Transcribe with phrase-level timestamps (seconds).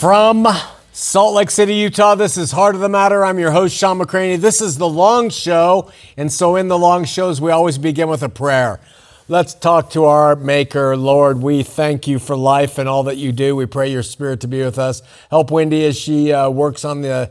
[0.00, 0.48] From
[0.94, 3.22] Salt Lake City, Utah, this is Heart of the Matter.
[3.22, 4.40] I'm your host, Sean McCraney.
[4.40, 5.92] This is the long show.
[6.16, 8.80] And so, in the long shows, we always begin with a prayer.
[9.28, 10.96] Let's talk to our Maker.
[10.96, 13.54] Lord, we thank you for life and all that you do.
[13.54, 15.02] We pray your spirit to be with us.
[15.28, 17.30] Help Wendy as she uh, works on the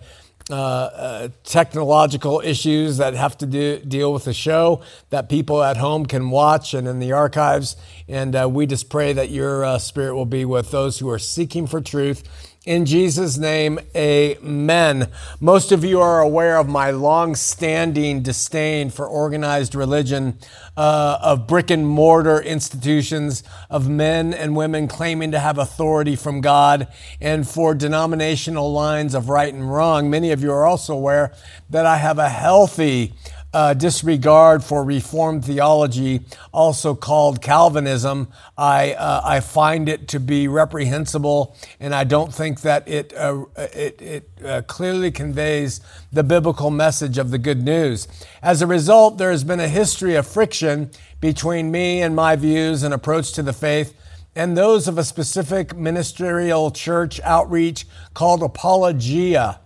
[0.52, 5.78] uh, uh, technological issues that have to do, deal with the show that people at
[5.78, 7.76] home can watch and in the archives.
[8.08, 11.20] And uh, we just pray that your uh, spirit will be with those who are
[11.20, 12.24] seeking for truth
[12.66, 15.10] in Jesus' name, amen.
[15.40, 20.38] Most of you are aware of my long standing disdain for organized religion,
[20.76, 26.42] uh, of brick and mortar institutions, of men and women claiming to have authority from
[26.42, 26.90] God,
[27.22, 30.10] and for denominational lines of right and wrong.
[30.10, 31.34] Many of you are also aware
[31.70, 33.14] that I have a healthy
[33.54, 36.22] uh, disregard for Reformed theology,
[36.54, 38.28] also called Calvinism.
[38.58, 43.46] I, uh, I find it to be reprehensible, and I don't think that it, uh,
[43.58, 48.08] it, it uh, clearly conveys the biblical message of the good news.
[48.42, 52.84] As a result, there has been a history of friction between me and my views
[52.84, 53.94] and approach to the faith
[54.36, 59.60] and those of a specific ministerial church outreach called Apologia.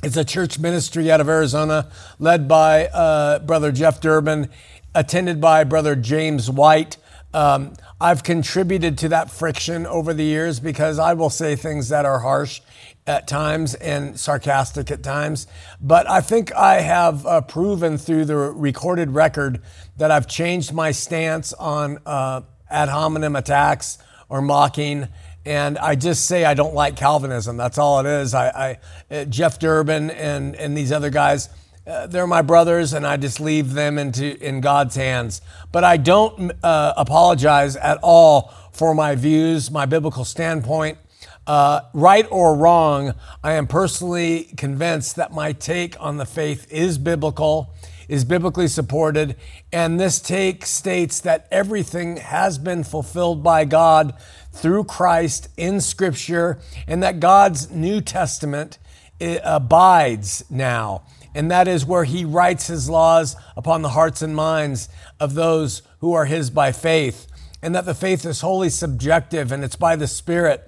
[0.00, 4.48] It's a church ministry out of Arizona led by uh, Brother Jeff Durbin,
[4.94, 6.98] attended by Brother James White.
[7.34, 12.04] Um, I've contributed to that friction over the years because I will say things that
[12.04, 12.60] are harsh
[13.08, 15.48] at times and sarcastic at times.
[15.80, 19.60] But I think I have uh, proven through the recorded record
[19.96, 25.08] that I've changed my stance on uh, ad hominem attacks or mocking
[25.48, 27.56] and I just say I don't like Calvinism.
[27.56, 28.34] That's all it is.
[28.34, 28.78] I,
[29.10, 31.48] I uh, Jeff Durbin and and these other guys,
[31.86, 35.40] uh, they're my brothers, and I just leave them into in God's hands.
[35.72, 40.98] But I don't uh, apologize at all for my views, my biblical standpoint.
[41.46, 46.98] Uh, right or wrong, I am personally convinced that my take on the faith is
[46.98, 47.72] biblical,
[48.06, 49.34] is biblically supported,
[49.72, 54.12] and this take states that everything has been fulfilled by God
[54.52, 58.78] through Christ in Scripture, and that God's New Testament
[59.20, 61.02] eh, abides now.
[61.34, 64.88] And that is where He writes His laws upon the hearts and minds
[65.20, 67.26] of those who are His by faith.
[67.62, 70.67] And that the faith is wholly subjective and it's by the Spirit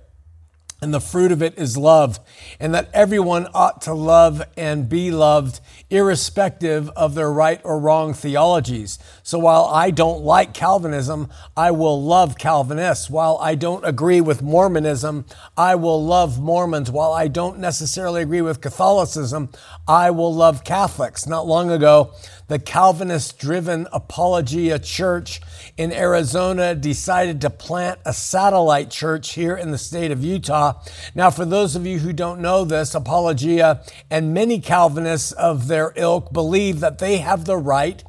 [0.82, 2.18] and the fruit of it is love,
[2.58, 5.60] and that everyone ought to love and be loved,
[5.90, 8.98] irrespective of their right or wrong theologies.
[9.22, 13.10] So while I don't like Calvinism, I will love Calvinists.
[13.10, 15.26] While I don't agree with Mormonism,
[15.56, 16.90] I will love Mormons.
[16.90, 19.50] While I don't necessarily agree with Catholicism,
[19.86, 21.26] I will love Catholics.
[21.26, 22.12] Not long ago,
[22.50, 25.40] the Calvinist driven Apologia Church
[25.76, 30.82] in Arizona decided to plant a satellite church here in the state of Utah.
[31.14, 35.92] Now, for those of you who don't know this, Apologia and many Calvinists of their
[35.94, 38.02] ilk believe that they have the right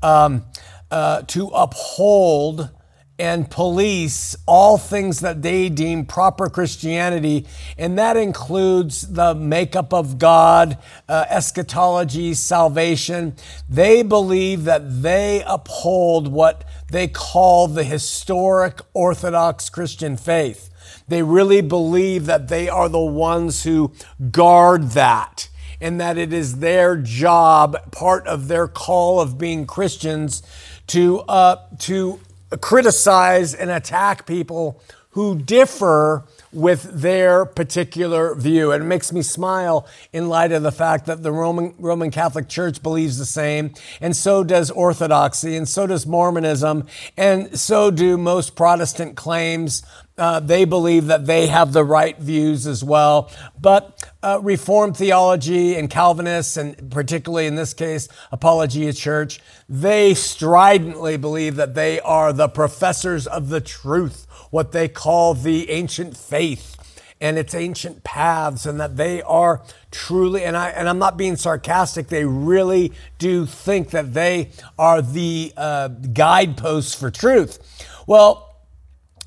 [0.00, 0.44] um,
[0.92, 2.70] uh, to uphold
[3.18, 7.46] and police all things that they deem proper Christianity,
[7.76, 13.34] and that includes the makeup of God, uh, eschatology, salvation.
[13.68, 20.70] They believe that they uphold what they call the historic Orthodox Christian faith.
[21.08, 23.92] They really believe that they are the ones who
[24.30, 25.48] guard that
[25.80, 30.42] and that it is their job, part of their call of being Christians,
[30.88, 32.20] to uh, to
[32.56, 38.72] criticize and attack people who differ with their particular view.
[38.72, 42.48] And it makes me smile in light of the fact that the Roman, Roman Catholic
[42.48, 48.16] Church believes the same, and so does Orthodoxy, and so does Mormonism, and so do
[48.16, 49.82] most Protestant claims.
[50.18, 53.30] Uh, they believe that they have the right views as well.
[53.60, 61.16] But uh, Reformed theology and Calvinists, and particularly in this case, Apologia Church, they stridently
[61.16, 66.76] believe that they are the professors of the truth what they call the ancient faith
[67.20, 71.36] and its ancient paths and that they are truly and I and I'm not being
[71.36, 77.58] sarcastic they really do think that they are the uh, guideposts for truth
[78.06, 78.47] well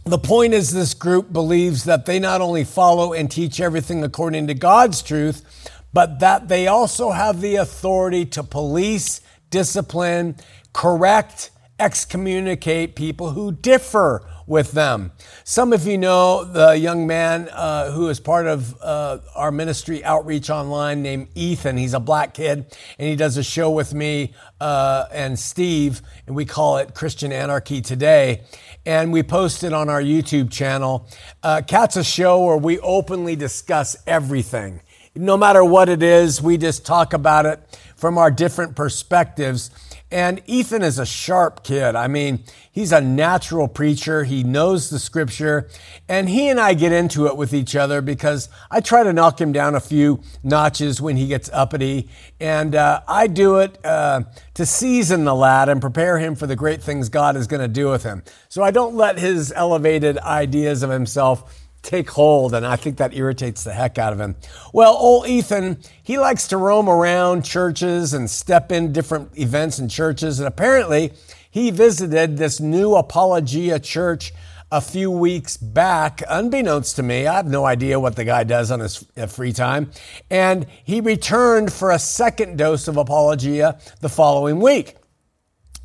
[0.03, 4.47] the point is this group believes that they not only follow and teach everything according
[4.47, 10.35] to God's truth but that they also have the authority to police discipline
[10.73, 15.13] correct excommunicate people who differ with them.
[15.45, 20.03] Some of you know the young man uh, who is part of uh, our ministry
[20.03, 21.77] outreach online named Ethan.
[21.77, 22.65] He's a black kid
[22.99, 27.31] and he does a show with me uh, and Steve, and we call it Christian
[27.31, 28.41] Anarchy Today.
[28.85, 31.07] And we post it on our YouTube channel.
[31.41, 34.81] Uh, Cat's a show where we openly discuss everything.
[35.15, 37.59] No matter what it is, we just talk about it
[37.95, 39.69] from our different perspectives.
[40.11, 41.95] And Ethan is a sharp kid.
[41.95, 44.25] I mean, he's a natural preacher.
[44.25, 45.69] He knows the scripture.
[46.09, 49.39] And he and I get into it with each other because I try to knock
[49.39, 52.09] him down a few notches when he gets uppity.
[52.41, 54.23] And uh, I do it uh,
[54.55, 57.69] to season the lad and prepare him for the great things God is going to
[57.69, 58.23] do with him.
[58.49, 63.15] So I don't let his elevated ideas of himself take hold, and I think that
[63.15, 64.35] irritates the heck out of him.
[64.73, 69.89] Well, old Ethan, he likes to roam around churches and step in different events and
[69.89, 71.13] churches, and apparently
[71.49, 74.31] he visited this new Apologia church
[74.71, 77.27] a few weeks back, unbeknownst to me.
[77.27, 79.91] I have no idea what the guy does on his uh, free time.
[80.29, 84.95] And he returned for a second dose of Apologia the following week.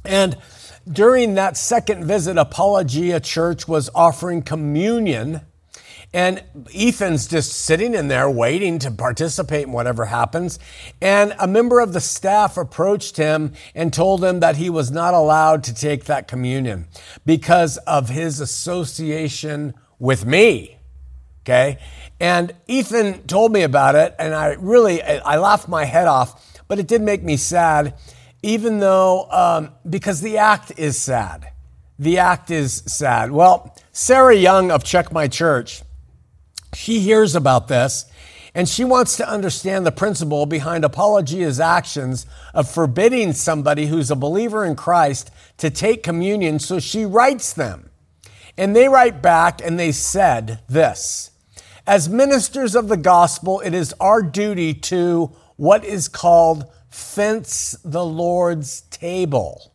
[0.04, 0.36] And
[0.88, 5.40] during that second visit, Apologia Church was offering communion
[6.12, 6.42] and
[6.74, 10.58] Ethan's just sitting in there waiting to participate in whatever happens.
[11.00, 15.14] And a member of the staff approached him and told him that he was not
[15.14, 16.88] allowed to take that communion
[17.24, 20.78] because of his association with me.
[21.42, 21.78] Okay.
[22.18, 26.78] And Ethan told me about it, and I really, I laughed my head off, but
[26.78, 27.94] it did make me sad,
[28.42, 31.52] even though, um, because the act is sad.
[31.98, 33.30] The act is sad.
[33.30, 35.82] Well, Sarah Young of Check My Church
[36.76, 38.04] she hears about this
[38.54, 42.24] and she wants to understand the principle behind Apologia's actions
[42.54, 46.58] of forbidding somebody who's a believer in Christ to take communion.
[46.58, 47.90] So she writes them.
[48.56, 51.32] And they write back and they said this
[51.86, 58.04] As ministers of the gospel, it is our duty to what is called fence the
[58.04, 59.74] Lord's table.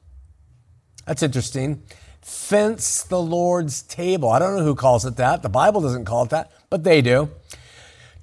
[1.06, 1.84] That's interesting.
[2.22, 4.30] Fence the Lord's table.
[4.30, 5.44] I don't know who calls it that.
[5.44, 7.30] The Bible doesn't call it that but they do.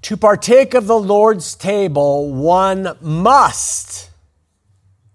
[0.02, 4.10] To partake of the Lord's table, one must,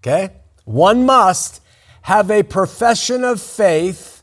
[0.00, 0.30] okay,
[0.64, 1.60] one must
[2.02, 4.22] have a profession of faith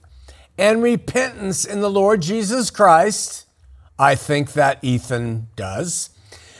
[0.57, 3.45] and repentance in the Lord Jesus Christ.
[3.99, 6.11] I think that Ethan does.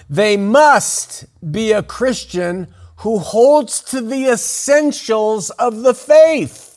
[0.09, 6.70] They must be a Christian who holds to the essentials of the faith.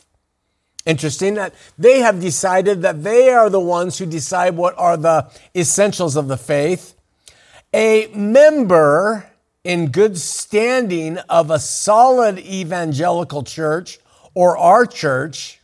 [0.86, 5.30] Interesting that they have decided that they are the ones who decide what are the
[5.56, 6.94] essentials of the faith.
[7.72, 9.30] A member
[9.64, 13.98] in good standing of a solid evangelical church
[14.34, 15.60] or our church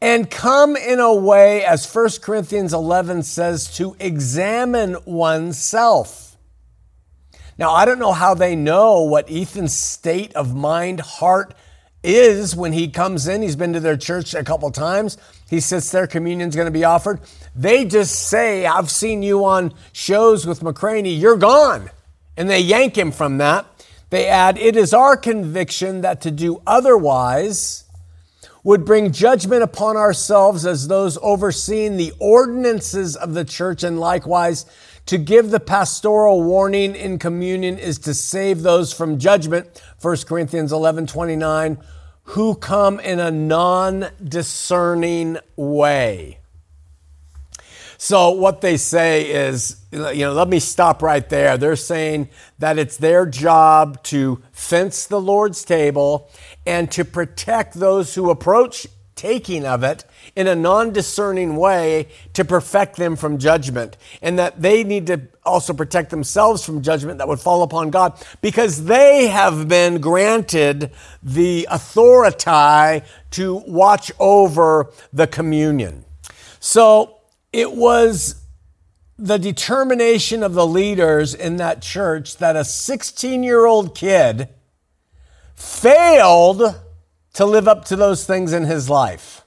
[0.00, 6.36] and come in a way, as 1 Corinthians 11 says, to examine oneself.
[7.58, 11.54] Now, I don't know how they know what Ethan's state of mind, heart,
[12.02, 15.18] is when he comes in, he's been to their church a couple times.
[15.48, 17.20] He sits there, communion's going to be offered.
[17.54, 21.90] They just say, I've seen you on shows with McCraney, you're gone.
[22.36, 23.66] And they yank him from that.
[24.10, 27.84] They add, It is our conviction that to do otherwise
[28.62, 34.66] would bring judgment upon ourselves as those overseeing the ordinances of the church, and likewise
[35.06, 39.80] to give the pastoral warning in communion is to save those from judgment.
[40.00, 41.78] 1 Corinthians 11 29
[42.30, 46.38] who come in a non discerning way.
[47.98, 51.56] So, what they say is, you know, let me stop right there.
[51.56, 56.30] They're saying that it's their job to fence the Lord's table
[56.66, 58.86] and to protect those who approach
[59.16, 60.04] taking of it
[60.36, 63.96] in a non discerning way to perfect them from judgment.
[64.22, 68.22] And that they need to also protect themselves from judgment that would fall upon God
[68.42, 70.92] because they have been granted
[71.22, 76.04] the authority to watch over the communion.
[76.60, 77.16] So
[77.52, 78.42] it was
[79.18, 84.50] the determination of the leaders in that church that a 16 year old kid
[85.54, 86.74] failed
[87.36, 89.44] to live up to those things in his life.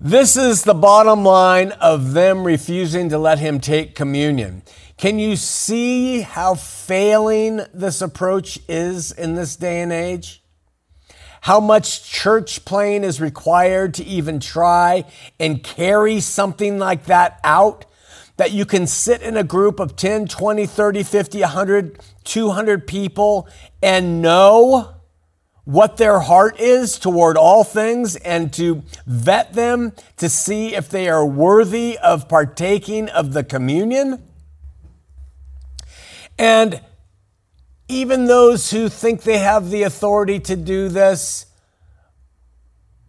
[0.00, 4.62] This is the bottom line of them refusing to let him take communion.
[4.96, 10.40] Can you see how failing this approach is in this day and age?
[11.40, 15.04] How much church playing is required to even try
[15.40, 17.86] and carry something like that out?
[18.36, 23.48] That you can sit in a group of 10, 20, 30, 50, 100, 200 people
[23.82, 24.94] and know
[25.68, 31.10] what their heart is toward all things and to vet them to see if they
[31.10, 34.22] are worthy of partaking of the communion.
[36.38, 36.80] And
[37.86, 41.44] even those who think they have the authority to do this,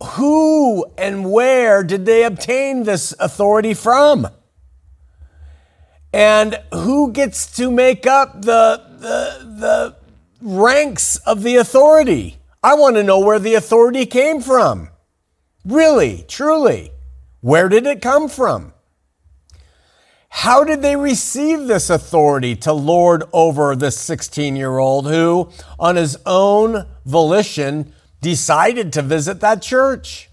[0.04, 4.28] who and where did they obtain this authority from?
[6.12, 9.96] And who gets to make up the, the, the
[10.42, 12.36] ranks of the authority?
[12.62, 14.90] I want to know where the authority came from.
[15.64, 16.92] Really, truly.
[17.40, 18.74] Where did it come from?
[20.28, 25.50] How did they receive this authority to lord over this 16 year old who,
[25.80, 30.30] on his own volition, decided to visit that church?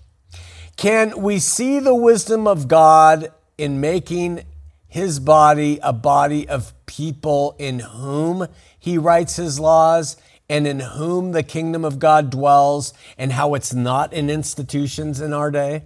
[0.77, 4.43] Can we see the wisdom of God in making
[4.89, 8.47] his body a body of people in whom
[8.79, 10.17] he writes his laws
[10.49, 15.33] and in whom the kingdom of God dwells, and how it's not in institutions in
[15.33, 15.85] our day?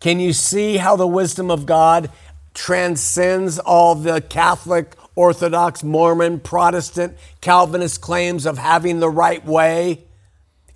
[0.00, 2.10] Can you see how the wisdom of God
[2.54, 10.04] transcends all the Catholic, Orthodox, Mormon, Protestant, Calvinist claims of having the right way?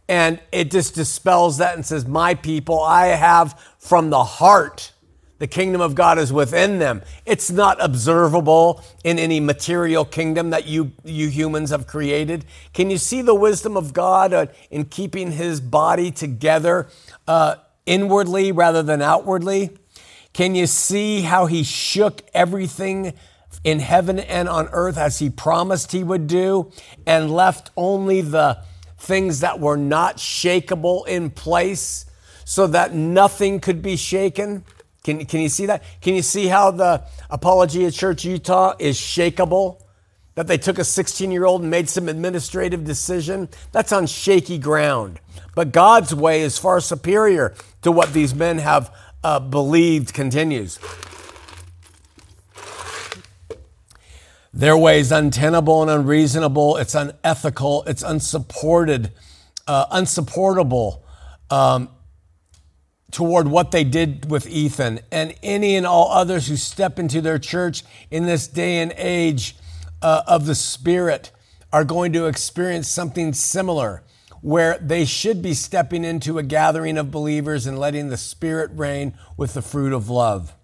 [0.09, 4.93] And it just dispels that and says, My people, I have from the heart
[5.41, 7.03] the kingdom of God is within them.
[7.25, 12.45] It's not observable in any material kingdom that you, you humans have created.
[12.75, 16.89] Can you see the wisdom of God uh, in keeping his body together
[17.27, 17.57] uh,
[17.87, 19.71] inwardly rather than outwardly?
[20.35, 23.15] Can you see how he shook everything
[23.65, 26.71] in heaven and on earth as he promised he would do
[27.07, 28.63] and left only the
[28.99, 32.05] things that were not shakable in place
[32.45, 34.65] so that nothing could be shaken?
[35.03, 35.83] Can, can you see that?
[36.01, 39.83] Can you see how the Apologia Church Utah is shakable?
[40.35, 43.49] That they took a 16 year old and made some administrative decision?
[43.73, 45.21] That's on shaky ground.
[45.55, 50.79] But God's way is far superior to what these men have uh, believed continues.
[54.53, 56.77] Their way is untenable and unreasonable.
[56.77, 57.85] It's unethical.
[57.87, 59.13] It's unsupported,
[59.67, 61.05] uh, unsupportable.
[61.51, 61.89] Um,
[63.11, 67.39] toward what they did with Ethan and any and all others who step into their
[67.39, 69.57] church in this day and age
[70.03, 71.33] uh, of the Spirit
[71.73, 74.03] are going to experience something similar
[74.41, 79.15] where they should be stepping into a gathering of believers and letting the Spirit reign
[79.37, 80.55] with the fruit of love.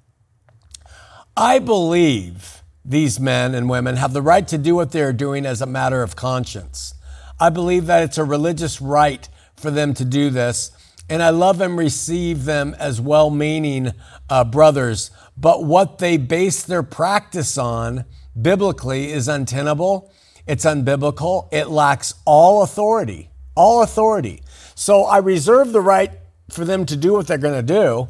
[1.36, 5.60] I believe these men and women have the right to do what they're doing as
[5.60, 6.94] a matter of conscience.
[7.38, 10.70] I believe that it's a religious right for them to do this
[11.08, 13.92] and I love and receive them as well meaning
[14.28, 15.10] uh, brothers.
[15.36, 18.04] But what they base their practice on
[18.40, 20.10] biblically is untenable,
[20.46, 23.30] it's unbiblical, it lacks all authority.
[23.54, 24.42] All authority.
[24.74, 26.12] So I reserve the right
[26.50, 28.08] for them to do what they're going to do,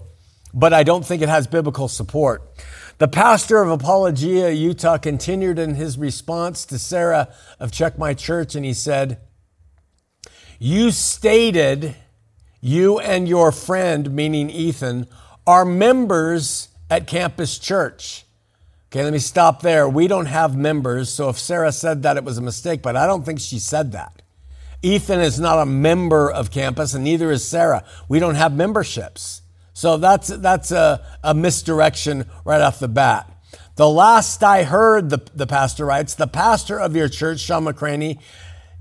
[0.52, 2.42] but I don't think it has biblical support.
[2.98, 7.28] The pastor of Apologia, Utah, continued in his response to Sarah
[7.60, 9.20] of Check My Church, and he said,
[10.58, 11.94] You stated
[12.60, 15.06] you and your friend, meaning Ethan,
[15.46, 18.24] are members at Campus Church.
[18.90, 19.88] Okay, let me stop there.
[19.88, 23.06] We don't have members, so if Sarah said that, it was a mistake, but I
[23.06, 24.22] don't think she said that.
[24.82, 27.84] Ethan is not a member of campus, and neither is Sarah.
[28.08, 29.42] We don't have memberships.
[29.72, 33.30] So that's, that's a, a misdirection right off the bat.
[33.74, 38.20] The last I heard, the, the pastor writes, the pastor of your church, Sean McCraney,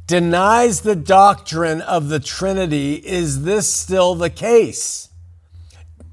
[0.08, 5.10] denies the doctrine of the Trinity, is this still the case?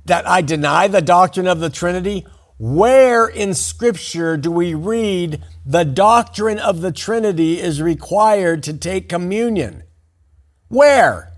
[0.06, 2.26] That I deny the doctrine of the Trinity?
[2.58, 9.08] Where in Scripture do we read the doctrine of the Trinity is required to take
[9.08, 9.82] communion?
[10.68, 11.32] Where?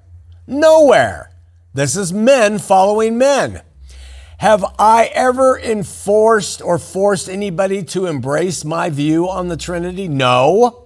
[0.46, 1.30] Nowhere.
[1.73, 3.62] This is men following men.
[4.38, 10.06] Have I ever enforced or forced anybody to embrace my view on the Trinity?
[10.06, 10.84] No.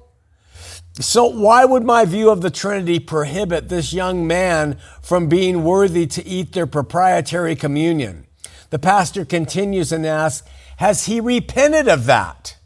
[1.01, 6.09] So, why would my view of the Trinity prohibit this young man from being worthy
[6.09, 8.27] to eat their proprietary communion?
[8.71, 12.57] The pastor continues and asks, Has he repented of that?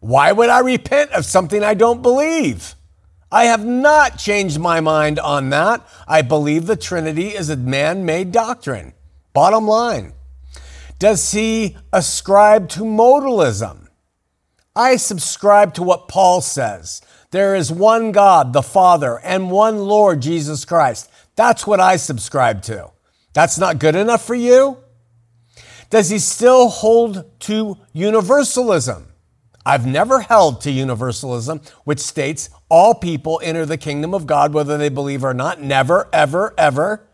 [0.00, 2.74] Why would I repent of something I don't believe?
[3.32, 5.80] I have not changed my mind on that.
[6.06, 8.92] I believe the Trinity is a man made doctrine.
[9.32, 10.12] Bottom line.
[10.98, 13.83] Does he ascribe to modalism?
[14.76, 17.00] I subscribe to what Paul says
[17.30, 21.10] there is one God, the Father, and one Lord, Jesus Christ.
[21.36, 22.90] That's what I subscribe to.
[23.32, 24.78] That's not good enough for you?
[25.90, 29.08] Does he still hold to universalism?
[29.66, 34.76] I've never held to universalism, which states all people enter the kingdom of God, whether
[34.76, 35.60] they believe or not.
[35.60, 37.06] Never, ever, ever.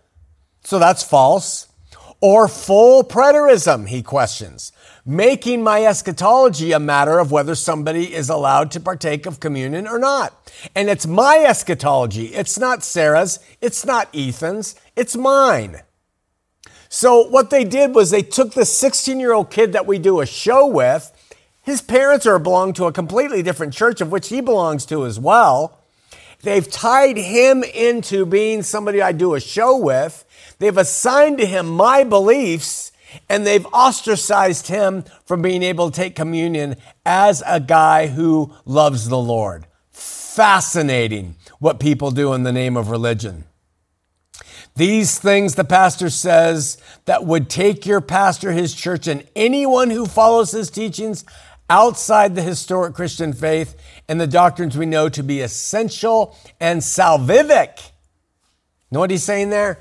[0.64, 1.68] So that's false.
[2.20, 4.72] Or full preterism, he questions,
[5.10, 9.98] making my eschatology a matter of whether somebody is allowed to partake of communion or
[9.98, 10.32] not.
[10.76, 12.26] And it's my eschatology.
[12.26, 13.40] It's not Sarah's.
[13.60, 14.76] It's not Ethan's.
[14.94, 15.82] It's mine.
[16.88, 20.20] So what they did was they took the 16 year old kid that we do
[20.20, 21.10] a show with.
[21.60, 25.18] His parents are belong to a completely different church of which he belongs to as
[25.18, 25.78] well.
[26.42, 30.24] They've tied him into being somebody I do a show with.
[30.58, 32.92] They've assigned to him my beliefs
[33.28, 39.08] and they've ostracized him from being able to take communion as a guy who loves
[39.08, 39.66] the Lord.
[39.90, 43.44] Fascinating what people do in the name of religion.
[44.76, 50.06] These things the pastor says that would take your pastor, his church, and anyone who
[50.06, 51.24] follows his teachings
[51.68, 53.76] outside the historic Christian faith
[54.08, 57.90] and the doctrines we know to be essential and salvific.
[58.90, 59.78] Know what he's saying there?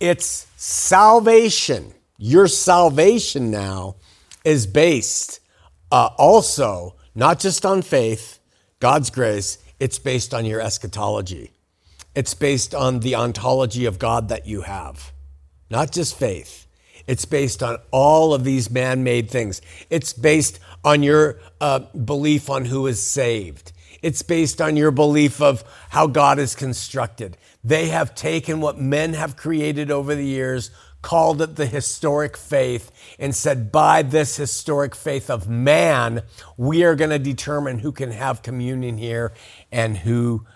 [0.00, 1.92] It's salvation.
[2.18, 3.96] Your salvation now
[4.44, 5.40] is based
[5.90, 8.38] uh, also not just on faith,
[8.80, 11.52] God's grace, it's based on your eschatology.
[12.14, 15.12] It's based on the ontology of God that you have,
[15.70, 16.66] not just faith.
[17.06, 19.62] It's based on all of these man made things.
[19.88, 23.72] It's based on your uh, belief on who is saved.
[24.02, 27.36] It's based on your belief of how God is constructed.
[27.64, 30.70] They have taken what men have created over the years,
[31.02, 36.22] called it the historic faith, and said, by this historic faith of man,
[36.56, 39.32] we are going to determine who can have communion here
[39.70, 40.46] and who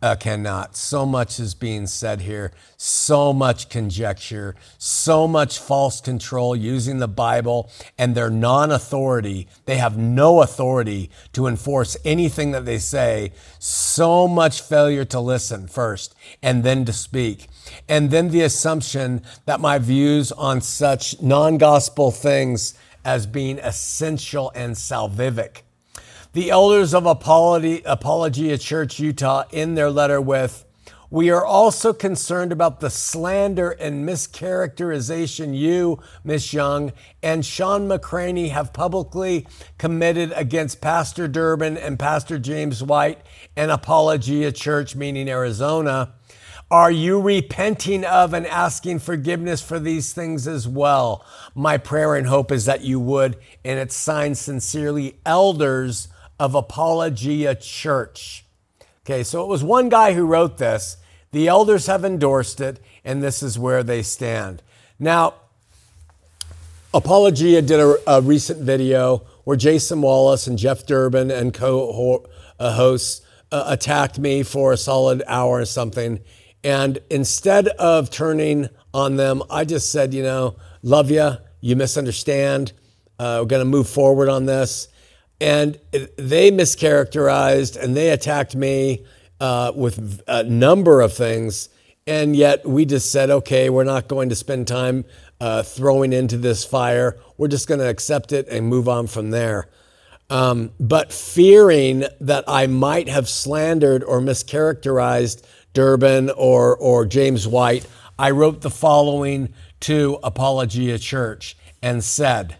[0.00, 0.76] uh, cannot.
[0.76, 7.08] So much is being said here, so much conjecture, so much false control using the
[7.08, 9.48] Bible and their non authority.
[9.64, 13.32] They have no authority to enforce anything that they say.
[13.58, 17.48] So much failure to listen first and then to speak.
[17.88, 22.74] And then the assumption that my views on such non gospel things
[23.04, 25.62] as being essential and salvific
[26.38, 30.64] the elders of Apologia Church, Utah, in their letter with,
[31.10, 36.92] we are also concerned about the slander and mischaracterization you, Miss Young,
[37.24, 43.18] and Sean McCraney have publicly committed against Pastor Durbin and Pastor James White
[43.56, 46.14] and Apologia Church, meaning Arizona.
[46.70, 51.26] Are you repenting of and asking forgiveness for these things as well?
[51.56, 56.06] My prayer and hope is that you would, and it's signed sincerely, elders
[56.38, 58.44] of Apologia Church.
[59.04, 60.98] Okay, so it was one guy who wrote this.
[61.32, 64.62] The elders have endorsed it, and this is where they stand.
[64.98, 65.34] Now,
[66.94, 72.24] Apologia did a, a recent video where Jason Wallace and Jeff Durbin and co
[72.58, 76.20] hosts uh, attacked me for a solid hour or something.
[76.64, 82.72] And instead of turning on them, I just said, you know, love you, you misunderstand.
[83.18, 84.88] Uh, we're going to move forward on this
[85.40, 85.78] and
[86.16, 89.04] they mischaracterized and they attacked me
[89.40, 91.68] uh, with a number of things.
[92.06, 95.04] And yet we just said, okay, we're not going to spend time
[95.40, 97.18] uh, throwing into this fire.
[97.36, 99.68] We're just going to accept it and move on from there.
[100.30, 107.86] Um, but fearing that I might have slandered or mischaracterized Durbin or, or James White,
[108.18, 112.56] I wrote the following to Apologia Church and said,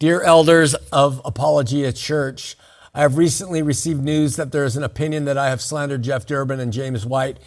[0.00, 2.56] Dear elders of Apologia Church,
[2.94, 6.24] I have recently received news that there is an opinion that I have slandered Jeff
[6.24, 7.38] Durbin and James White.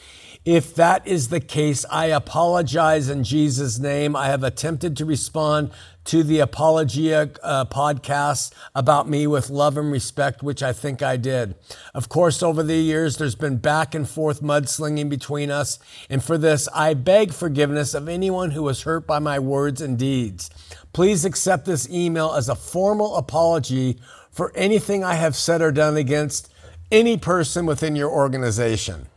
[0.44, 4.18] If that is the case, I apologize in Jesus' name.
[4.18, 5.72] I have attempted to respond
[6.06, 11.18] to the Apologia uh, podcast about me with love and respect, which I think I
[11.18, 11.56] did.
[11.94, 15.80] Of course, over the years, there's been back and forth mudslinging between us.
[16.10, 19.98] And for this, I beg forgiveness of anyone who was hurt by my words and
[19.98, 20.50] deeds.
[20.94, 24.00] Please accept this email as a formal apology
[24.32, 26.52] for anything I have said or done against
[26.92, 29.08] any person within your organization.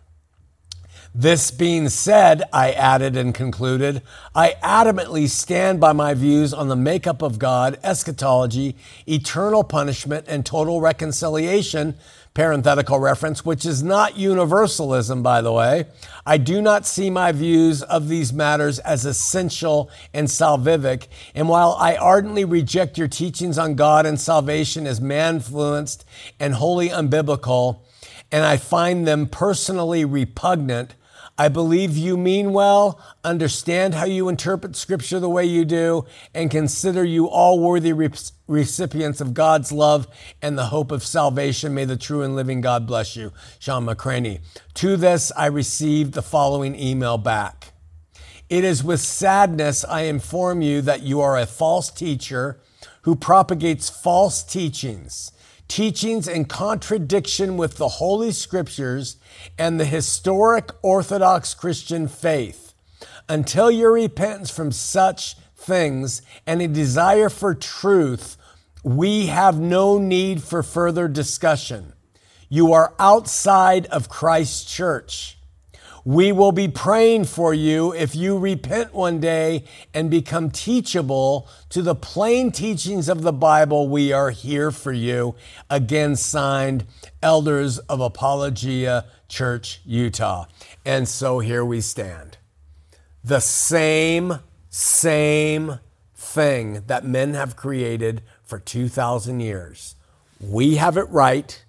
[1.17, 4.03] This being said, I added and concluded,
[4.35, 8.75] I adamantly stand by my views on the makeup of God, eschatology,
[9.07, 11.95] eternal punishment, and total reconciliation
[12.35, 15.87] parenthetical reference, which is not universalism, by the way.
[16.27, 21.07] I do not see my views of these matters as essential and salvific.
[21.35, 26.05] And while I ardently reject your teachings on God and salvation as man influenced
[26.41, 27.79] and wholly unbiblical,
[28.33, 30.97] and I find them personally repugnant,
[31.37, 36.51] I believe you mean well, understand how you interpret scripture the way you do, and
[36.51, 37.93] consider you all worthy
[38.47, 40.07] recipients of God's love
[40.41, 41.75] and the hope of salvation.
[41.75, 43.33] May the true and living God bless you.
[43.59, 44.41] Sean McCraney.
[44.75, 47.73] To this, I received the following email back.
[48.49, 52.61] It is with sadness I inform you that you are a false teacher
[53.03, 55.33] who propagates false teachings
[55.69, 59.17] teachings in contradiction with the Holy Scriptures
[59.59, 62.75] and the historic Orthodox Christian faith.
[63.29, 68.37] Until your repentance from such things and a desire for truth,
[68.83, 71.95] we have no need for further discussion.
[72.49, 75.39] You are outside of Christ's church.
[76.07, 79.65] We will be praying for you if you repent one day
[79.95, 83.89] and become teachable to the plain teachings of the Bible.
[83.89, 85.35] We are here for you.
[85.71, 86.85] Again, signed
[87.23, 90.45] Elders of Apologia Church, Utah.
[90.85, 92.37] And so here we stand.
[93.25, 95.79] The same, same
[96.15, 99.97] thing that men have created for 2,000 years.
[100.39, 101.65] We have it right.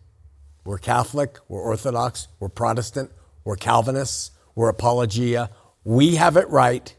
[0.66, 3.12] We're Catholic, we're Orthodox, we're Protestant,
[3.46, 5.52] we're Calvinists, we're Apologia.
[5.86, 6.94] We have it right,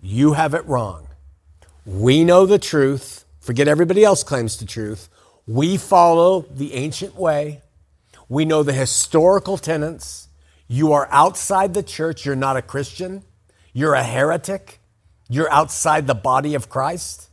[0.00, 1.08] you have it wrong.
[1.84, 5.08] We know the truth, forget everybody else claims the truth.
[5.44, 7.62] We follow the ancient way,
[8.28, 10.28] we know the historical tenets.
[10.68, 13.24] You are outside the church, you're not a Christian,
[13.74, 14.80] you're a heretic,
[15.28, 17.28] you're outside the body of Christ.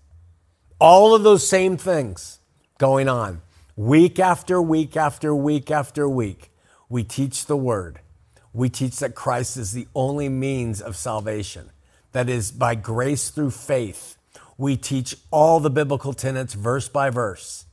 [0.80, 2.40] All of those same things
[2.80, 3.42] going on
[3.76, 6.52] week after week after week after week.
[6.90, 8.00] We teach the word
[8.54, 11.72] we teach that Christ is the only means of salvation,
[12.12, 14.18] that is, by grace through faith.
[14.58, 17.66] We teach all the biblical tenets verse by verse,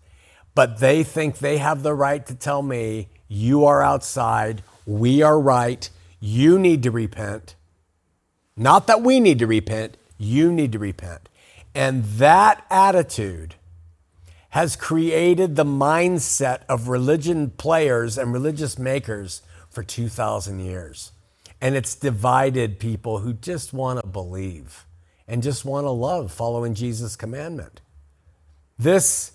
[0.54, 5.40] but they think they have the right to tell me, you are outside, we are
[5.40, 5.88] right,
[6.20, 7.56] you need to repent.
[8.56, 11.28] Not that we need to repent, you need to repent.
[11.74, 13.56] And that attitude
[14.50, 19.42] has created the mindset of religion players and religious makers
[19.76, 21.12] for 2,000 years.
[21.60, 24.86] And it's divided people who just want to believe
[25.28, 27.82] and just want to love following Jesus' commandment.
[28.78, 29.32] This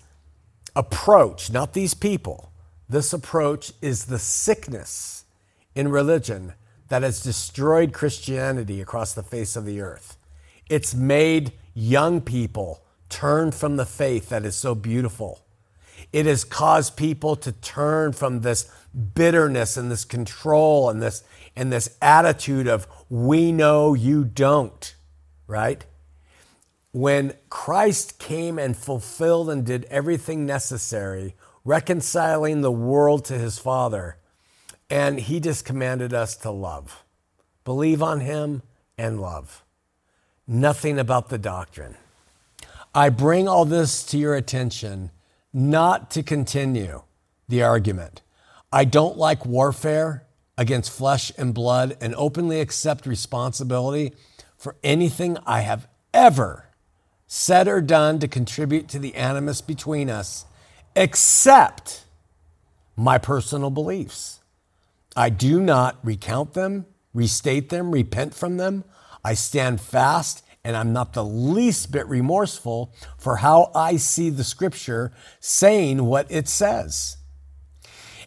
[0.74, 2.50] approach, not these people,
[2.88, 5.26] this approach is the sickness
[5.76, 6.54] in religion
[6.88, 10.16] that has destroyed Christianity across the face of the earth.
[10.68, 15.44] It's made young people turn from the faith that is so beautiful.
[16.12, 18.68] It has caused people to turn from this
[19.14, 21.24] bitterness and this control and this
[21.54, 24.94] and this attitude of we know you don't,
[25.46, 25.84] right?
[26.92, 34.16] When Christ came and fulfilled and did everything necessary, reconciling the world to his Father,
[34.90, 37.02] and he just commanded us to love.
[37.64, 38.62] Believe on him
[38.98, 39.62] and love.
[40.46, 41.96] Nothing about the doctrine.
[42.94, 45.10] I bring all this to your attention
[45.52, 47.02] not to continue
[47.48, 48.22] the argument
[48.72, 54.14] I don't like warfare against flesh and blood and openly accept responsibility
[54.56, 56.68] for anything I have ever
[57.26, 60.46] said or done to contribute to the animus between us,
[60.94, 62.04] except
[62.96, 64.40] my personal beliefs.
[65.16, 68.84] I do not recount them, restate them, repent from them.
[69.24, 74.44] I stand fast and I'm not the least bit remorseful for how I see the
[74.44, 77.16] scripture saying what it says.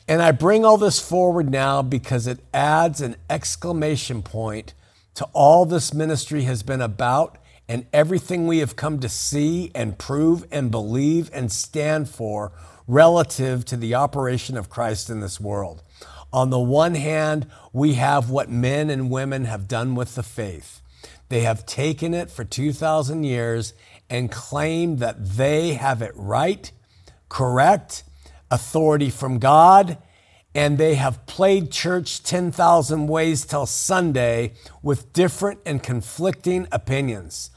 [0.07, 4.73] And I bring all this forward now because it adds an exclamation point
[5.15, 7.37] to all this ministry has been about
[7.67, 12.51] and everything we have come to see and prove and believe and stand for
[12.87, 15.81] relative to the operation of Christ in this world.
[16.31, 20.81] On the one hand, we have what men and women have done with the faith.
[21.29, 23.73] They have taken it for 2,000 years
[24.09, 26.71] and claimed that they have it right,
[27.29, 28.03] correct,
[28.55, 29.99] authority from God,
[30.55, 37.51] and they have played church 10,000 ways till Sunday with different and conflicting opinions.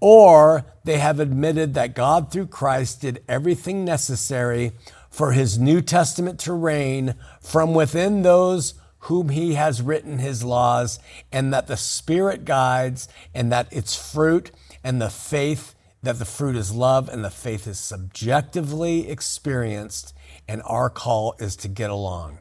[0.00, 4.72] Or they have admitted that God through Christ did everything necessary
[5.10, 8.74] for his New Testament to reign from within those
[9.06, 10.98] whom he has written his laws,
[11.32, 14.50] and that the Spirit guides, and that its fruit
[14.84, 20.14] and the faith, that the fruit is love, and the faith is subjectively experienced
[20.48, 22.38] and our call is to get along.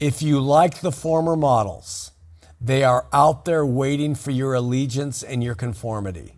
[0.00, 2.12] If you like the former models,
[2.60, 6.34] they are out there waiting for your allegiance and your conformity.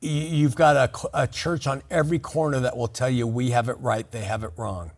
[0.00, 3.76] You've got a, a, church on every corner that will tell you we have it
[3.80, 4.92] right, they have it wrong.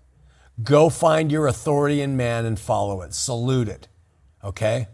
[0.63, 3.89] Go find your authority in man and follow it, salute it.
[4.45, 4.89] Okay?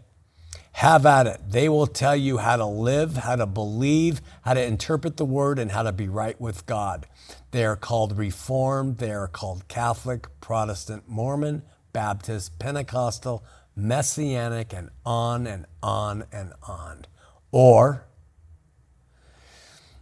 [0.77, 1.41] Have at it.
[1.49, 5.57] They will tell you how to live, how to believe, how to interpret the word,
[5.57, 7.07] and how to be right with God.
[7.49, 11.63] They are called Reformed, they are called Catholic, Protestant, Mormon,
[11.93, 13.43] Baptist, Pentecostal,
[13.75, 17.05] Messianic, and on and on and on.
[17.51, 18.05] Or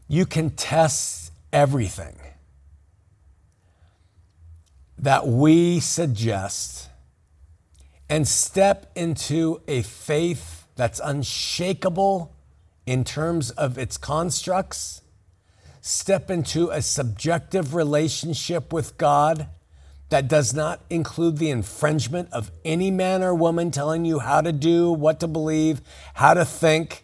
[0.09, 2.17] you can test everything
[4.97, 6.89] that we suggest
[8.09, 12.35] and step into a faith that's unshakable
[12.85, 15.01] in terms of its constructs,
[15.81, 19.47] step into a subjective relationship with God
[20.09, 24.51] that does not include the infringement of any man or woman telling you how to
[24.51, 25.81] do, what to believe,
[26.15, 27.03] how to think.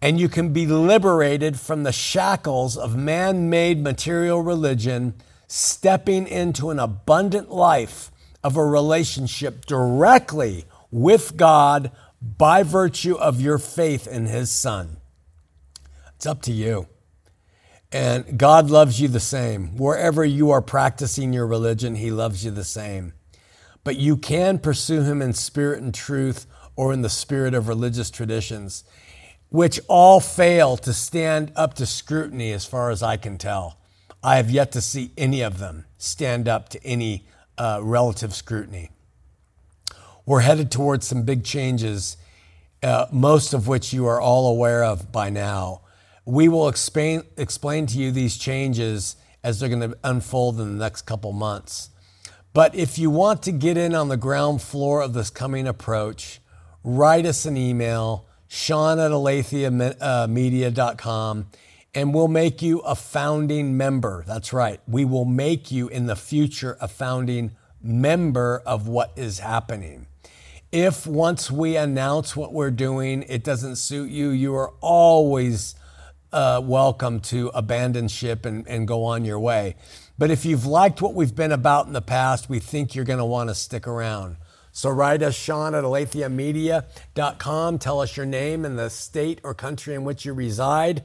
[0.00, 5.14] And you can be liberated from the shackles of man made material religion,
[5.46, 8.10] stepping into an abundant life
[8.42, 11.92] of a relationship directly with God
[12.22, 14.98] by virtue of your faith in His Son.
[16.14, 16.86] It's up to you.
[17.90, 19.76] And God loves you the same.
[19.76, 23.12] Wherever you are practicing your religion, He loves you the same.
[23.84, 28.10] But you can pursue Him in spirit and truth or in the spirit of religious
[28.10, 28.84] traditions,
[29.50, 33.78] which all fail to stand up to scrutiny as far as I can tell.
[34.22, 37.26] I have yet to see any of them stand up to any
[37.58, 38.90] uh, relative scrutiny.
[40.24, 42.16] We're headed towards some big changes,
[42.82, 45.80] uh, most of which you are all aware of by now.
[46.24, 50.84] We will explain, explain to you these changes as they're going to unfold in the
[50.84, 51.90] next couple months.
[52.52, 56.40] But if you want to get in on the ground floor of this coming approach,
[56.84, 61.46] write us an email, sean at aletheamedia.com,
[61.94, 64.22] and we'll make you a founding member.
[64.26, 64.80] That's right.
[64.86, 70.06] We will make you in the future a founding member of what is happening.
[70.72, 75.74] If once we announce what we're doing, it doesn't suit you, you are always
[76.32, 79.76] uh, welcome to abandon ship and, and go on your way.
[80.16, 83.18] But if you've liked what we've been about in the past, we think you're going
[83.18, 84.38] to want to stick around.
[84.72, 87.78] So write us, Sean at aletheamedia.com.
[87.78, 91.04] Tell us your name and the state or country in which you reside.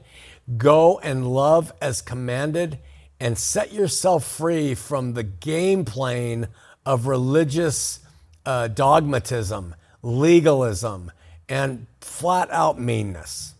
[0.56, 2.78] Go and love as commanded
[3.20, 6.48] and set yourself free from the game plane
[6.86, 8.00] of religious
[8.48, 11.12] uh, dogmatism, legalism,
[11.50, 13.54] and flat out meanness.